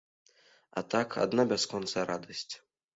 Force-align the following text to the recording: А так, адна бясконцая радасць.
А 0.79 0.83
так, 0.95 1.09
адна 1.27 1.47
бясконцая 1.55 2.05
радасць. 2.15 2.53